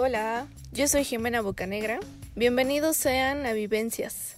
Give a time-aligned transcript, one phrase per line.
[0.00, 1.98] Hola, yo soy Jimena Bocanegra.
[2.36, 4.36] Bienvenidos sean a Vivencias,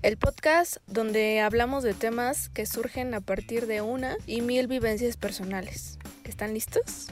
[0.00, 5.18] el podcast donde hablamos de temas que surgen a partir de una y mil vivencias
[5.18, 5.98] personales.
[6.24, 7.08] ¿Están listos?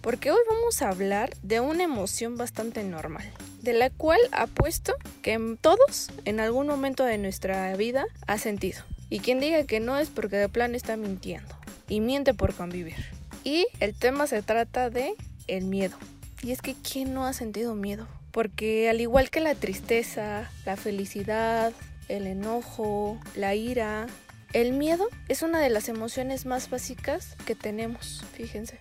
[0.00, 3.28] Porque hoy vamos a hablar de una emoción bastante normal,
[3.62, 8.84] de la cual apuesto que todos en algún momento de nuestra vida ha sentido.
[9.08, 11.52] Y quien diga que no es porque de plan está mintiendo
[11.88, 13.06] y miente por convivir.
[13.42, 15.14] Y el tema se trata de
[15.48, 15.96] el miedo.
[16.42, 18.08] Y es que ¿quién no ha sentido miedo?
[18.32, 21.72] Porque al igual que la tristeza, la felicidad,
[22.08, 24.06] el enojo, la ira,
[24.52, 28.78] el miedo es una de las emociones más básicas que tenemos, fíjense.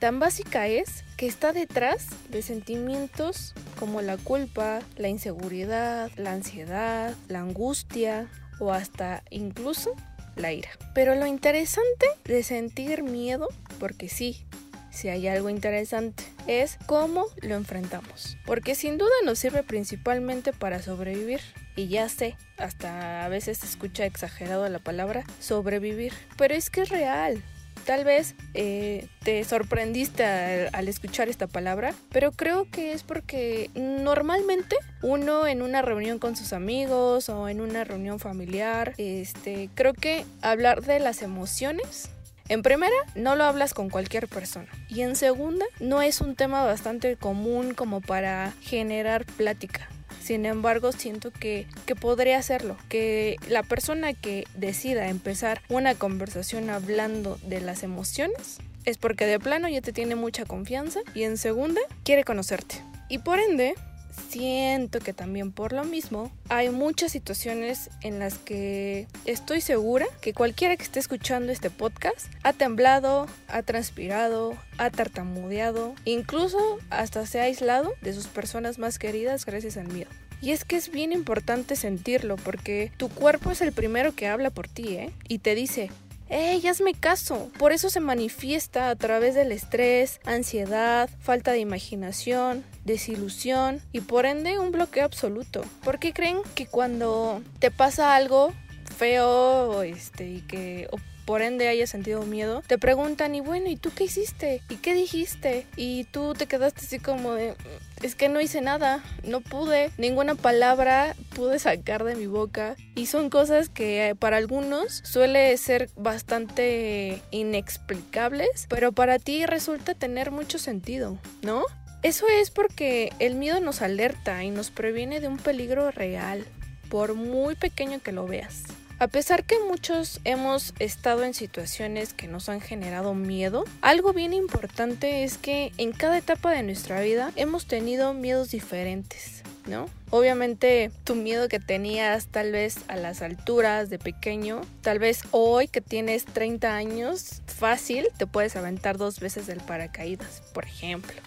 [0.00, 7.14] Tan básica es que está detrás de sentimientos como la culpa, la inseguridad, la ansiedad,
[7.28, 8.28] la angustia
[8.60, 9.94] o hasta incluso
[10.36, 10.70] la ira.
[10.94, 13.48] Pero lo interesante de sentir miedo,
[13.80, 14.44] porque sí,
[14.90, 18.36] si hay algo interesante, es cómo lo enfrentamos.
[18.44, 21.40] Porque sin duda nos sirve principalmente para sobrevivir.
[21.76, 26.12] Y ya sé, hasta a veces se escucha exagerado la palabra sobrevivir.
[26.36, 27.40] Pero es que es real.
[27.84, 33.70] Tal vez eh, te sorprendiste al, al, escuchar esta palabra, pero creo que es porque
[33.74, 39.94] normalmente uno en una reunión con sus amigos o en una reunión familiar, este, creo
[39.94, 42.10] que hablar de las emociones
[42.48, 44.68] en primera, no lo hablas con cualquier persona.
[44.88, 49.88] Y en segunda, no es un tema bastante común como para generar plática.
[50.22, 52.76] Sin embargo, siento que, que podría hacerlo.
[52.88, 59.38] Que la persona que decida empezar una conversación hablando de las emociones es porque de
[59.38, 62.82] plano ya te tiene mucha confianza y en segunda, quiere conocerte.
[63.08, 63.74] Y por ende,
[64.18, 70.34] siento que también por lo mismo hay muchas situaciones en las que estoy segura que
[70.34, 76.58] cualquiera que esté escuchando este podcast ha temblado, ha transpirado, ha tartamudeado, incluso
[76.90, 80.10] hasta se ha aislado de sus personas más queridas gracias al miedo.
[80.40, 84.50] Y es que es bien importante sentirlo porque tu cuerpo es el primero que habla
[84.50, 85.10] por ti, ¿eh?
[85.26, 85.90] Y te dice,
[86.30, 87.50] ¡Ey, hazme caso!
[87.58, 94.26] Por eso se manifiesta a través del estrés, ansiedad, falta de imaginación, desilusión y por
[94.26, 95.62] ende un bloqueo absoluto.
[95.82, 98.52] ¿Por qué creen que cuando te pasa algo
[98.98, 100.88] feo este, y que
[101.28, 104.62] por ende hayas sentido miedo, te preguntan, y bueno, ¿y tú qué hiciste?
[104.70, 105.66] ¿Y qué dijiste?
[105.76, 107.54] Y tú te quedaste así como de,
[108.02, 112.76] es que no hice nada, no pude, ninguna palabra pude sacar de mi boca.
[112.94, 120.30] Y son cosas que para algunos suele ser bastante inexplicables, pero para ti resulta tener
[120.30, 121.62] mucho sentido, ¿no?
[122.02, 126.46] Eso es porque el miedo nos alerta y nos previene de un peligro real,
[126.88, 128.62] por muy pequeño que lo veas.
[129.00, 134.32] A pesar que muchos hemos estado en situaciones que nos han generado miedo, algo bien
[134.32, 139.44] importante es que en cada etapa de nuestra vida hemos tenido miedos diferentes.
[139.68, 139.86] ¿No?
[140.10, 145.68] Obviamente tu miedo que tenías tal vez a las alturas de pequeño, tal vez hoy
[145.68, 151.20] que tienes 30 años, fácil te puedes aventar dos veces del paracaídas, por ejemplo,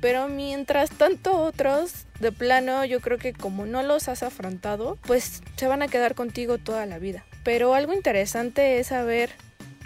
[0.00, 5.42] Pero mientras tanto otros, de plano, yo creo que como no los has afrontado, pues
[5.56, 7.24] se van a quedar contigo toda la vida.
[7.44, 9.30] Pero algo interesante es saber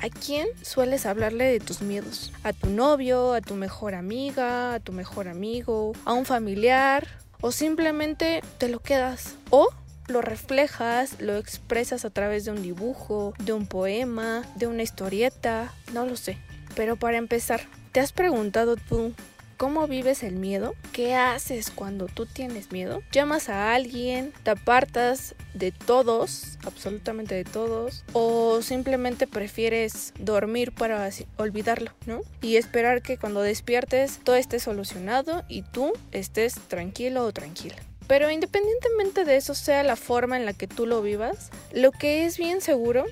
[0.03, 2.33] ¿A quién sueles hablarle de tus miedos?
[2.43, 7.07] ¿A tu novio, a tu mejor amiga, a tu mejor amigo, a un familiar?
[7.41, 9.37] ¿O simplemente te lo quedas?
[9.49, 9.71] ¿O
[10.09, 15.73] lo reflejas, lo expresas a través de un dibujo, de un poema, de una historieta?
[15.95, 16.37] No lo sé.
[16.75, 19.15] Pero para empezar, ¿te has preguntado tú
[19.57, 20.75] ¿Cómo vives el miedo?
[20.93, 23.03] ¿Qué haces cuando tú tienes miedo?
[23.13, 24.33] ¿Llamas a alguien?
[24.43, 26.59] ¿Te apartas de todos?
[26.65, 28.05] Absolutamente de todos.
[28.13, 32.23] ¿O simplemente prefieres dormir para olvidarlo, ¿no?
[32.43, 37.77] Y esperar que cuando despiertes todo esté solucionado y tú estés tranquilo o tranquila.
[38.07, 42.27] Pero independientemente de eso sea la forma en la que tú lo vivas, lo que
[42.27, 43.05] es bien seguro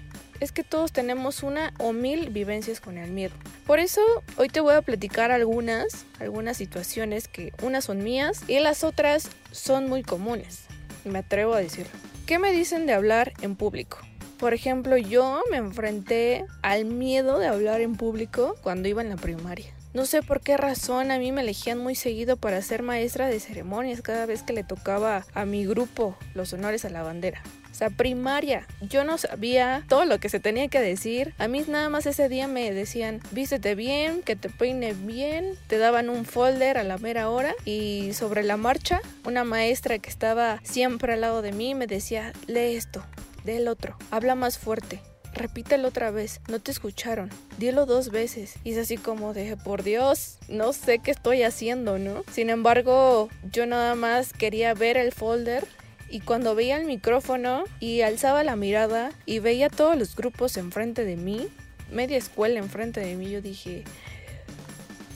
[0.42, 3.32] es que todos tenemos una o mil vivencias con el miedo.
[3.64, 4.00] Por eso
[4.36, 9.30] hoy te voy a platicar algunas, algunas situaciones que unas son mías y las otras
[9.52, 10.64] son muy comunes.
[11.04, 11.92] Me atrevo a decirlo.
[12.26, 13.98] ¿Qué me dicen de hablar en público?
[14.38, 19.16] Por ejemplo, yo me enfrenté al miedo de hablar en público cuando iba en la
[19.16, 19.72] primaria.
[19.94, 23.38] No sé por qué razón a mí me elegían muy seguido para ser maestra de
[23.40, 27.42] ceremonias cada vez que le tocaba a mi grupo los honores a la bandera.
[27.70, 28.66] O sea, primaria.
[28.80, 31.34] Yo no sabía todo lo que se tenía que decir.
[31.38, 35.56] A mí nada más ese día me decían, vístete bien, que te peine bien.
[35.66, 37.54] Te daban un folder a la mera hora.
[37.66, 42.32] Y sobre la marcha, una maestra que estaba siempre al lado de mí me decía,
[42.46, 43.04] lee esto,
[43.44, 45.00] lee el otro, habla más fuerte.
[45.34, 48.54] Repítelo otra vez, no te escucharon, dilo dos veces.
[48.64, 52.24] Y es así como de, por Dios, no sé qué estoy haciendo, ¿no?
[52.30, 55.66] Sin embargo, yo nada más quería ver el folder
[56.08, 61.04] y cuando veía el micrófono y alzaba la mirada y veía todos los grupos enfrente
[61.04, 61.48] de mí,
[61.90, 63.84] media escuela enfrente de mí, yo dije,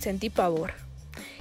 [0.00, 0.85] sentí pavor.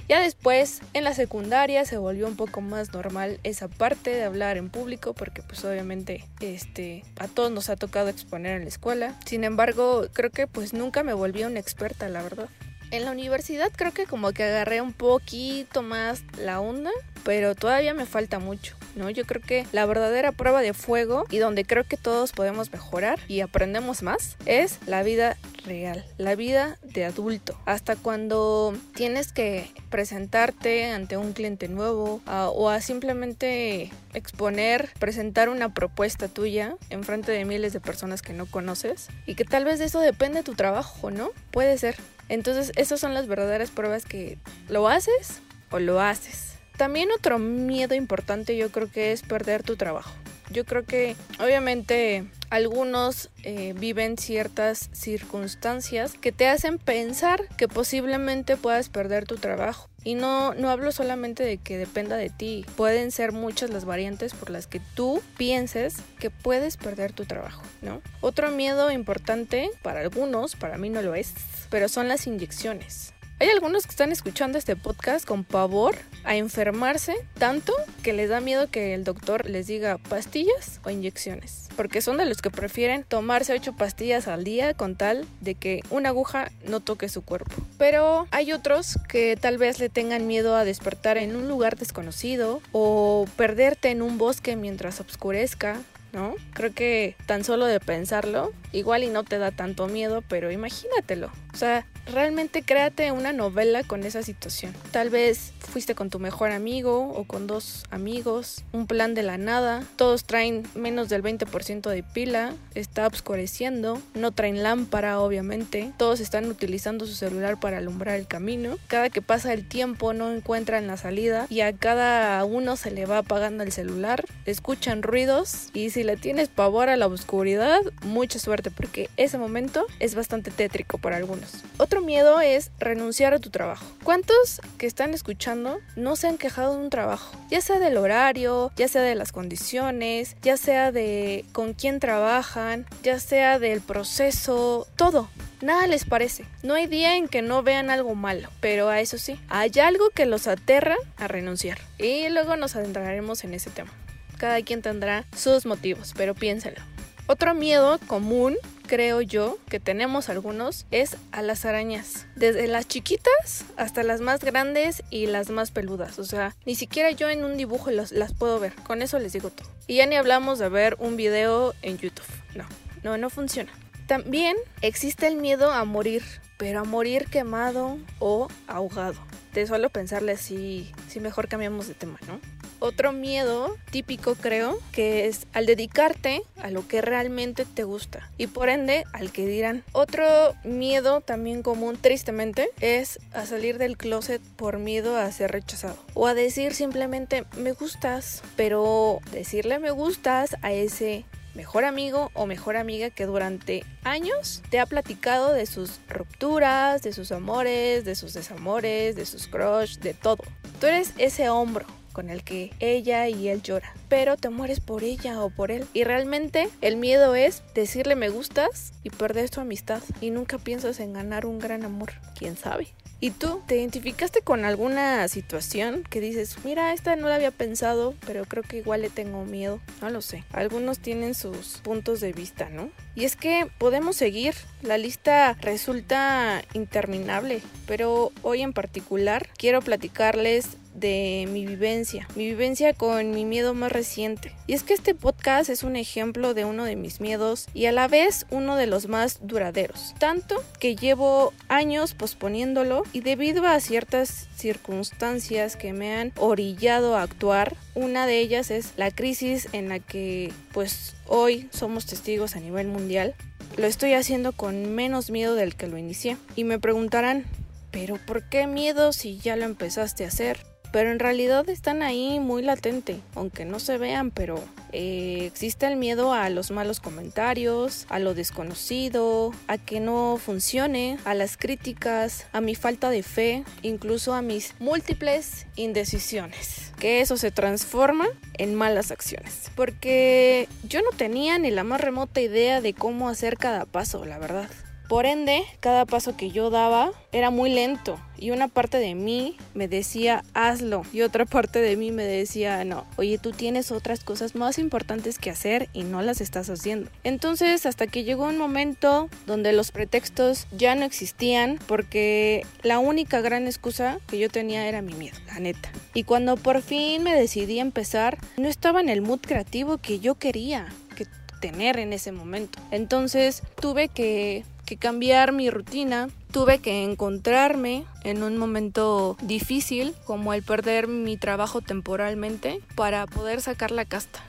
[0.08, 4.56] Ya después, en la secundaria se volvió un poco más normal esa parte de hablar
[4.56, 9.18] en público porque pues obviamente este a todos nos ha tocado exponer en la escuela.
[9.24, 12.48] Sin embargo, creo que pues nunca me volví una experta, la verdad.
[12.92, 16.92] En la universidad creo que como que agarré un poquito más la onda,
[17.24, 18.76] pero todavía me falta mucho.
[18.96, 19.10] ¿no?
[19.10, 23.18] Yo creo que la verdadera prueba de fuego y donde creo que todos podemos mejorar
[23.28, 25.36] y aprendemos más es la vida
[25.66, 27.58] real, la vida de adulto.
[27.66, 35.74] Hasta cuando tienes que presentarte ante un cliente nuevo o a simplemente exponer, presentar una
[35.74, 39.78] propuesta tuya en frente de miles de personas que no conoces y que tal vez
[39.78, 41.30] de eso depende tu trabajo, ¿no?
[41.50, 41.96] Puede ser.
[42.28, 45.40] Entonces, esas son las verdaderas pruebas que lo haces
[45.70, 46.54] o lo haces.
[46.76, 50.10] También otro miedo importante yo creo que es perder tu trabajo.
[50.50, 58.56] Yo creo que obviamente algunos eh, viven ciertas circunstancias que te hacen pensar que posiblemente
[58.56, 59.88] puedas perder tu trabajo.
[60.04, 64.34] Y no, no hablo solamente de que dependa de ti, pueden ser muchas las variantes
[64.34, 68.00] por las que tú pienses que puedes perder tu trabajo, ¿no?
[68.20, 71.34] Otro miedo importante para algunos, para mí no lo es,
[71.70, 73.14] pero son las inyecciones.
[73.38, 75.96] Hay algunos que están escuchando este podcast con pavor
[76.26, 81.68] a enfermarse tanto que les da miedo que el doctor les diga pastillas o inyecciones.
[81.76, 85.82] Porque son de los que prefieren tomarse ocho pastillas al día con tal de que
[85.90, 87.54] una aguja no toque su cuerpo.
[87.78, 92.60] Pero hay otros que tal vez le tengan miedo a despertar en un lugar desconocido
[92.72, 95.80] o perderte en un bosque mientras oscurezca
[96.12, 96.34] ¿no?
[96.54, 101.30] Creo que tan solo de pensarlo, igual y no te da tanto miedo, pero imagínatelo.
[101.52, 104.74] O sea, realmente créate una novela con esa situación.
[104.90, 109.38] Tal vez fuiste con tu mejor amigo o con dos amigos, un plan de la
[109.38, 116.20] nada, todos traen menos del 20% de pila, está obscureciendo, no traen lámpara obviamente, todos
[116.20, 120.86] están utilizando su celular para alumbrar el camino, cada que pasa el tiempo no encuentran
[120.86, 125.90] la salida y a cada uno se le va apagando el celular, escuchan ruidos y
[125.90, 130.98] si le tienes pavor a la oscuridad, mucha suerte porque ese momento es bastante tétrico
[130.98, 131.64] para algunos.
[131.78, 133.84] Otro miedo es renunciar a tu trabajo.
[134.02, 137.36] ¿Cuántos que están escuchando no se han quejado de un trabajo?
[137.50, 142.86] Ya sea del horario, ya sea de las condiciones, ya sea de con quién trabajan,
[143.02, 145.28] ya sea del proceso, todo.
[145.62, 146.44] Nada les parece.
[146.62, 150.10] No hay día en que no vean algo malo, pero a eso sí, hay algo
[150.10, 151.78] que los aterra a renunciar.
[151.98, 153.92] Y luego nos adentraremos en ese tema.
[154.38, 156.80] Cada quien tendrá sus motivos, pero piénselo.
[157.28, 158.56] Otro miedo común
[158.86, 162.26] creo yo, que tenemos algunos, es a las arañas.
[162.36, 166.18] Desde las chiquitas hasta las más grandes y las más peludas.
[166.18, 168.74] O sea, ni siquiera yo en un dibujo las, las puedo ver.
[168.74, 169.68] Con eso les digo todo.
[169.86, 172.26] Y ya ni hablamos de ver un video en YouTube.
[172.54, 172.64] No,
[173.02, 173.72] no, no funciona.
[174.06, 176.22] También existe el miedo a morir,
[176.58, 179.18] pero a morir quemado o ahogado.
[179.52, 182.40] De solo pensarle así, si mejor cambiamos de tema, ¿no?
[182.78, 188.48] Otro miedo típico creo que es al dedicarte a lo que realmente te gusta y
[188.48, 189.82] por ende al que dirán.
[189.92, 195.96] Otro miedo también común tristemente es a salir del closet por miedo a ser rechazado
[196.14, 201.24] o a decir simplemente me gustas, pero decirle me gustas a ese
[201.56, 207.12] mejor amigo o mejor amiga que durante años te ha platicado de sus rupturas, de
[207.12, 210.44] sus amores, de sus desamores, de sus crush, de todo.
[210.78, 215.04] Tú eres ese hombro con el que ella y él lloran, pero te mueres por
[215.04, 215.84] ella o por él.
[215.92, 220.98] Y realmente el miedo es decirle me gustas y perder tu amistad y nunca piensas
[221.00, 222.88] en ganar un gran amor, quién sabe.
[223.18, 228.14] ¿Y tú te identificaste con alguna situación que dices, mira, esta no la había pensado,
[228.26, 229.80] pero creo que igual le tengo miedo?
[230.02, 230.44] No lo sé.
[230.52, 232.90] Algunos tienen sus puntos de vista, ¿no?
[233.14, 240.76] Y es que podemos seguir, la lista resulta interminable, pero hoy en particular quiero platicarles
[240.96, 244.52] de mi vivencia, mi vivencia con mi miedo más reciente.
[244.66, 247.92] Y es que este podcast es un ejemplo de uno de mis miedos y a
[247.92, 250.14] la vez uno de los más duraderos.
[250.18, 257.22] Tanto que llevo años posponiéndolo y debido a ciertas circunstancias que me han orillado a
[257.22, 262.60] actuar, una de ellas es la crisis en la que pues hoy somos testigos a
[262.60, 263.34] nivel mundial.
[263.76, 266.38] Lo estoy haciendo con menos miedo del que lo inicié.
[266.54, 267.44] Y me preguntarán,
[267.90, 270.58] ¿pero por qué miedo si ya lo empezaste a hacer?
[270.96, 275.96] Pero en realidad están ahí muy latente, aunque no se vean, pero eh, existe el
[275.96, 282.46] miedo a los malos comentarios, a lo desconocido, a que no funcione, a las críticas,
[282.54, 286.94] a mi falta de fe, incluso a mis múltiples indecisiones.
[286.98, 289.70] Que eso se transforma en malas acciones.
[289.74, 294.38] Porque yo no tenía ni la más remota idea de cómo hacer cada paso, la
[294.38, 294.70] verdad.
[295.08, 299.56] Por ende, cada paso que yo daba era muy lento y una parte de mí
[299.72, 304.24] me decía hazlo y otra parte de mí me decía no, oye tú tienes otras
[304.24, 307.10] cosas más importantes que hacer y no las estás haciendo.
[307.24, 313.40] Entonces hasta que llegó un momento donde los pretextos ya no existían porque la única
[313.40, 315.90] gran excusa que yo tenía era mi miedo, la neta.
[316.14, 320.18] Y cuando por fin me decidí a empezar, no estaba en el mood creativo que
[320.18, 321.26] yo quería que
[321.60, 322.78] tener en ese momento.
[322.90, 330.54] Entonces tuve que que cambiar mi rutina, tuve que encontrarme en un momento difícil como
[330.54, 334.42] el perder mi trabajo temporalmente para poder sacar la casta.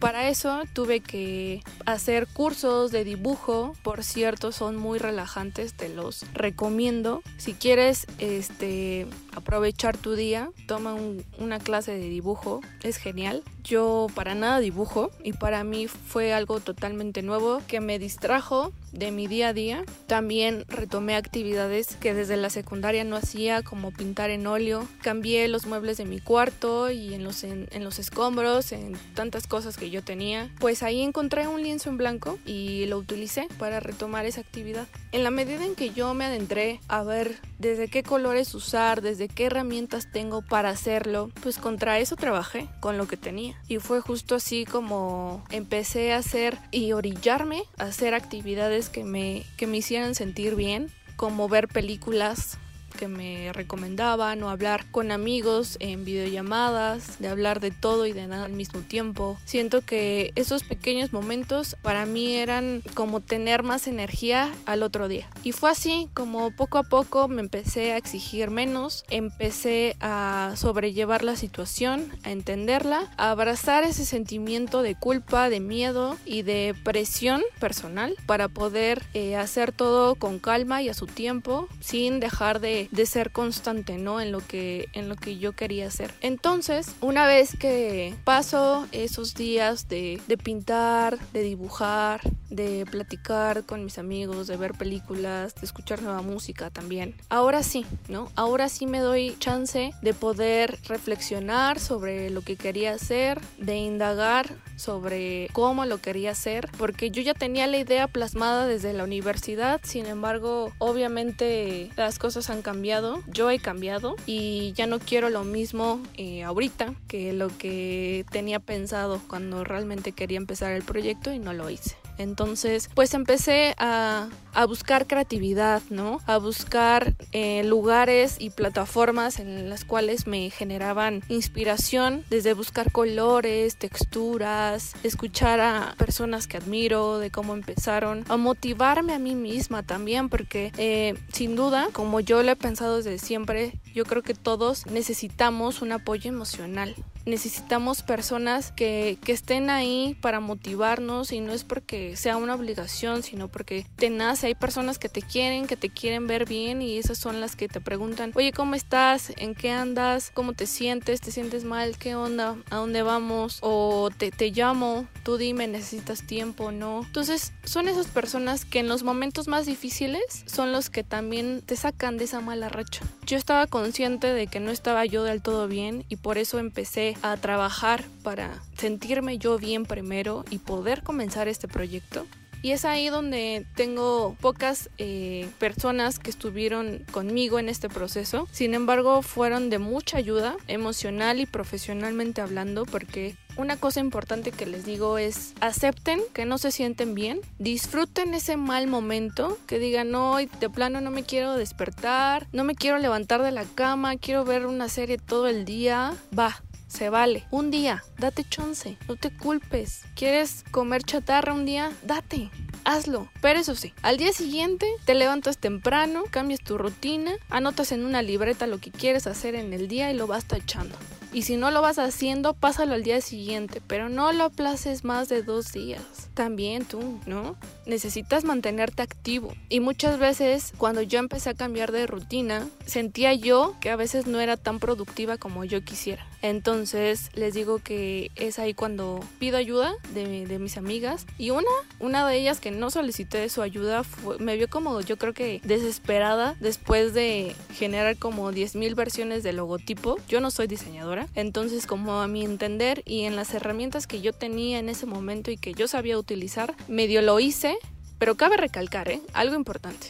[0.00, 6.24] Para eso tuve que hacer cursos de dibujo, por cierto, son muy relajantes, te los
[6.32, 7.22] recomiendo.
[7.36, 10.96] Si quieres este aprovechar tu día, toma
[11.38, 13.42] una clase de dibujo, es genial.
[13.62, 19.12] Yo para nada dibujo y para mí fue algo totalmente nuevo que me distrajo de
[19.12, 19.84] mi día a día.
[20.06, 24.86] También retomé actividades que desde la secundaria no hacía, como pintar en óleo.
[25.02, 29.76] Cambié los muebles de mi cuarto y en los, en, los escombros, en tantas cosas
[29.76, 30.50] que yo tenía.
[30.58, 34.86] Pues ahí encontré un lienzo en blanco y lo utilicé para retomar esa actividad.
[35.12, 39.28] En la medida en que yo me adentré a ver desde qué colores usar, desde
[39.28, 43.60] qué herramientas tengo para hacerlo, pues contra eso trabajé, con lo que tenía.
[43.68, 49.44] Y fue justo así como empecé a hacer y orillarme a hacer actividades que me,
[49.56, 52.58] que me hicieran sentir bien, como ver películas
[53.00, 58.26] que me recomendaban o hablar con amigos en videollamadas, de hablar de todo y de
[58.26, 59.38] nada al mismo tiempo.
[59.46, 65.30] Siento que esos pequeños momentos para mí eran como tener más energía al otro día.
[65.44, 71.24] Y fue así como poco a poco me empecé a exigir menos, empecé a sobrellevar
[71.24, 77.40] la situación, a entenderla, a abrazar ese sentimiento de culpa, de miedo y de presión
[77.60, 82.89] personal para poder eh, hacer todo con calma y a su tiempo sin dejar de
[82.90, 84.20] de ser constante, ¿no?
[84.20, 86.12] En lo que, en lo que yo quería hacer.
[86.20, 92.20] Entonces, una vez que paso esos días de, de pintar, de dibujar,
[92.50, 97.14] de platicar con mis amigos, de ver películas, de escuchar nueva música también.
[97.28, 98.30] Ahora sí, ¿no?
[98.34, 104.56] Ahora sí me doy chance de poder reflexionar sobre lo que quería hacer, de indagar
[104.80, 109.80] sobre cómo lo quería hacer, porque yo ya tenía la idea plasmada desde la universidad,
[109.84, 115.44] sin embargo, obviamente las cosas han cambiado, yo he cambiado y ya no quiero lo
[115.44, 121.38] mismo eh, ahorita que lo que tenía pensado cuando realmente quería empezar el proyecto y
[121.38, 121.96] no lo hice.
[122.18, 124.28] Entonces, pues empecé a,
[124.66, 126.20] buscar creatividad, ¿no?
[126.26, 133.76] A buscar eh, lugares y plataformas en las cuales me generaban inspiración, desde buscar colores,
[133.76, 140.28] texturas, escuchar a personas que admiro, de cómo empezaron, a motivarme a mí misma también,
[140.28, 144.86] porque eh, sin duda, como yo lo he pensado desde siempre, yo creo que todos
[144.86, 146.94] necesitamos un apoyo emocional
[147.26, 153.22] necesitamos personas que, que, estén ahí para motivarnos y no es porque sea una obligación,
[153.22, 154.10] sino porque te
[154.40, 154.46] nace.
[154.48, 157.68] Hay personas que te quieren, que te quieren ver bien y esas son las que
[157.68, 159.32] te preguntan, oye, ¿cómo estás?
[159.36, 160.30] ¿En qué andas?
[160.32, 161.20] ¿Cómo te sientes?
[161.20, 161.96] ¿Te sientes mal?
[161.98, 162.56] ¿Qué onda?
[162.70, 163.58] ¿A dónde vamos?
[163.62, 167.02] O te, te llamo, tú dime, necesitas tiempo, ¿no?
[167.04, 171.76] Entonces son esas personas que en los momentos más difíciles son los que también te
[171.76, 173.04] sacan de esa mala racha.
[173.26, 177.16] Yo estaba consciente de que no estaba yo del todo bien y por eso empecé
[177.22, 182.26] a trabajar para sentirme yo bien primero y poder comenzar este proyecto.
[182.62, 188.48] Y es ahí donde tengo pocas eh, personas que estuvieron conmigo en este proceso.
[188.52, 194.66] Sin embargo, fueron de mucha ayuda emocional y profesionalmente hablando porque una cosa importante que
[194.66, 200.10] les digo es acepten que no se sienten bien, disfruten ese mal momento, que digan,
[200.10, 204.44] no, de plano no me quiero despertar, no me quiero levantar de la cama, quiero
[204.44, 207.44] ver una serie todo el día, va, se vale.
[207.50, 210.02] Un día, date chance, no te culpes.
[210.14, 211.92] ¿Quieres comer chatarra un día?
[212.02, 212.50] Date.
[212.84, 218.04] Hazlo, pero eso sí, al día siguiente te levantas temprano, cambias tu rutina, anotas en
[218.04, 220.96] una libreta lo que quieres hacer en el día y lo vas tachando.
[221.32, 225.28] Y si no lo vas haciendo, pásalo al día siguiente, pero no lo aplaces más
[225.28, 226.02] de dos días.
[226.34, 227.56] También tú, ¿no?
[227.86, 229.54] Necesitas mantenerte activo.
[229.68, 234.26] Y muchas veces cuando yo empecé a cambiar de rutina, sentía yo que a veces
[234.26, 236.26] no era tan productiva como yo quisiera.
[236.42, 241.26] Entonces les digo que es ahí cuando pido ayuda de, de mis amigas.
[241.38, 241.68] Y una,
[242.00, 244.02] una de ellas que no solicité su ayuda,
[244.38, 250.16] me vio como yo creo que desesperada después de generar como 10.000 versiones de logotipo.
[250.28, 251.19] Yo no soy diseñadora.
[251.34, 255.50] Entonces como a mi entender y en las herramientas que yo tenía en ese momento
[255.50, 257.76] y que yo sabía utilizar, medio lo hice.
[258.18, 259.22] Pero cabe recalcar, ¿eh?
[259.32, 260.08] Algo importante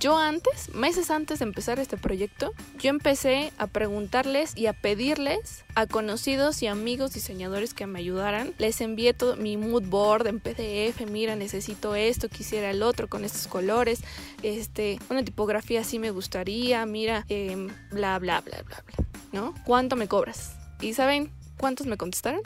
[0.00, 5.64] yo antes, meses antes de empezar este proyecto, yo empecé a preguntarles y a pedirles
[5.74, 8.54] a conocidos y amigos diseñadores que me ayudaran.
[8.58, 13.24] Les envié todo mi mood board en PDF, mira, necesito esto, quisiera el otro con
[13.24, 14.00] estos colores,
[14.42, 19.54] este, una tipografía así me gustaría, mira, eh, bla, bla, bla, bla, bla, ¿no?
[19.64, 20.56] ¿Cuánto me cobras?
[20.80, 22.40] ¿Y saben cuántos me contestaron?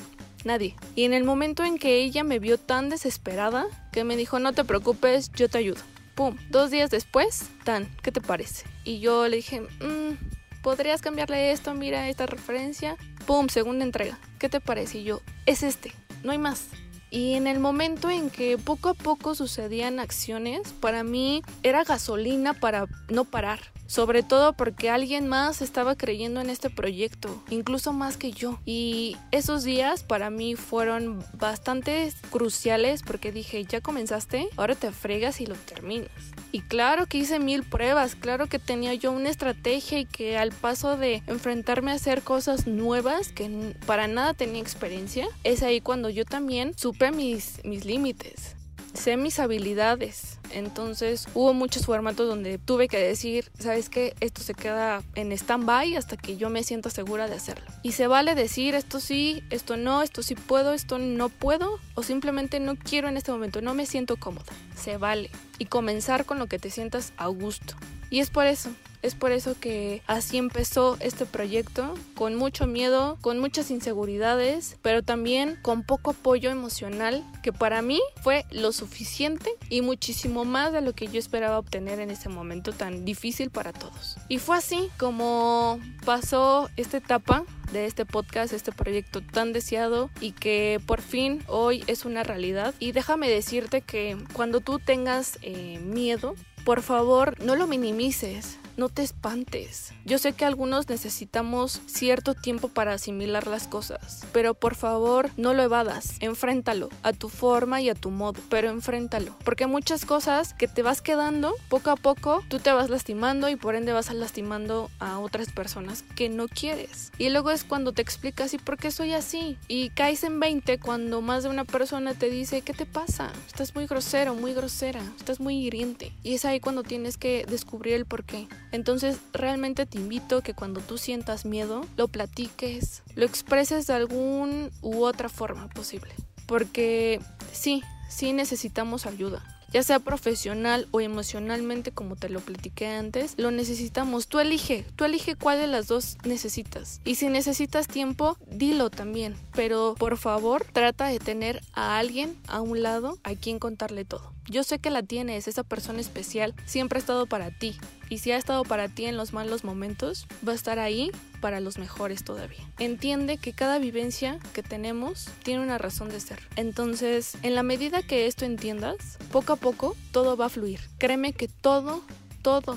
[0.45, 0.75] Nadie.
[0.97, 4.53] Y en el momento en que ella me vio tan desesperada, que me dijo, no
[4.53, 5.81] te preocupes, yo te ayudo.
[6.15, 6.37] ¡Pum!
[6.51, 8.67] Dos días después, tan, ¿qué te parece?
[8.85, 10.15] Y yo le dije, mmm,
[10.63, 11.75] ¿podrías cambiarle esto?
[11.75, 12.97] Mira esta referencia.
[13.27, 13.49] ¡Pum!
[13.49, 14.19] Segunda entrega.
[14.39, 14.99] ¿Qué te parece?
[14.99, 16.67] Y yo, es este, no hay más.
[17.11, 22.55] Y en el momento en que poco a poco sucedían acciones, para mí era gasolina
[22.55, 23.61] para no parar.
[23.93, 28.59] Sobre todo porque alguien más estaba creyendo en este proyecto, incluso más que yo.
[28.65, 35.43] Y esos días para mí fueron bastante cruciales porque dije, ya comenzaste, ahora te fregas
[35.43, 36.09] y lo terminas.
[36.53, 40.53] Y claro que hice mil pruebas, claro que tenía yo una estrategia y que al
[40.53, 46.09] paso de enfrentarme a hacer cosas nuevas que para nada tenía experiencia, es ahí cuando
[46.09, 48.57] yo también supe mis, mis límites,
[48.95, 50.39] sé mis habilidades.
[50.51, 54.15] Entonces hubo muchos formatos donde tuve que decir, ¿sabes qué?
[54.21, 57.67] Esto se queda en stand-by hasta que yo me sienta segura de hacerlo.
[57.83, 62.03] Y se vale decir esto sí, esto no, esto sí puedo, esto no puedo, o
[62.03, 64.53] simplemente no quiero en este momento, no me siento cómoda.
[64.77, 65.31] Se vale.
[65.59, 67.75] Y comenzar con lo que te sientas a gusto.
[68.11, 68.71] Y es por eso,
[69.03, 75.03] es por eso que así empezó este proyecto, con mucho miedo, con muchas inseguridades, pero
[75.03, 80.81] también con poco apoyo emocional, que para mí fue lo suficiente y muchísimo más de
[80.81, 84.17] lo que yo esperaba obtener en ese momento tan difícil para todos.
[84.29, 90.33] Y fue así como pasó esta etapa de este podcast, este proyecto tan deseado y
[90.33, 92.75] que por fin hoy es una realidad.
[92.79, 98.89] Y déjame decirte que cuando tú tengas eh, miedo, por favor, no lo minimices no
[98.89, 99.93] te espantes.
[100.05, 105.55] Yo sé que algunos necesitamos cierto tiempo para asimilar las cosas, pero por favor no
[105.55, 110.53] lo evadas, enfréntalo a tu forma y a tu modo, pero enfréntalo, porque muchas cosas
[110.53, 114.13] que te vas quedando poco a poco, tú te vas lastimando y por ende vas
[114.13, 117.13] lastimando a otras personas que no quieres.
[117.19, 120.81] Y luego es cuando te explicas y por qué soy así y caes en 20
[120.81, 123.33] cuando más de una persona te dice, ¿qué te pasa?
[123.47, 126.13] Estás muy grosero, muy grosera, estás muy hiriente.
[126.25, 128.49] Y es ahí cuando tienes que descubrir el por qué.
[128.73, 134.71] Entonces realmente te invito que cuando tú sientas miedo, lo platiques, lo expreses de algún
[134.81, 136.13] u otra forma posible.
[136.47, 137.21] Porque
[137.53, 143.51] sí, sí necesitamos ayuda ya sea profesional o emocionalmente como te lo platiqué antes, lo
[143.51, 144.29] necesitamos.
[144.29, 147.01] Tú elige, tú elige cuál de las dos necesitas.
[147.05, 149.35] Y si necesitas tiempo, dilo también.
[149.55, 154.33] Pero por favor, trata de tener a alguien a un lado a quien contarle todo.
[154.51, 157.77] Yo sé que la tienes, esa persona especial siempre ha estado para ti.
[158.13, 161.61] Y si ha estado para ti en los malos momentos, va a estar ahí para
[161.61, 162.61] los mejores todavía.
[162.79, 166.39] Entiende que cada vivencia que tenemos tiene una razón de ser.
[166.57, 170.79] Entonces, en la medida que esto entiendas, poco a poco todo va a fluir.
[170.99, 172.03] Créeme que todo,
[172.43, 172.77] todo,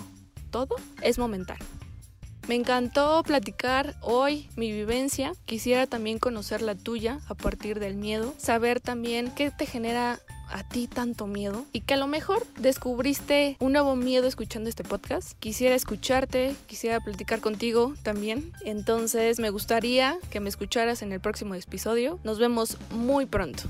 [0.52, 1.68] todo es momentáneo.
[2.48, 5.34] Me encantó platicar hoy mi vivencia.
[5.44, 8.34] Quisiera también conocer la tuya a partir del miedo.
[8.38, 13.58] Saber también qué te genera a ti tanto miedo y que a lo mejor descubriste
[13.60, 15.34] un nuevo miedo escuchando este podcast.
[15.40, 18.52] Quisiera escucharte, quisiera platicar contigo también.
[18.64, 22.20] Entonces me gustaría que me escucharas en el próximo episodio.
[22.24, 23.64] Nos vemos muy pronto.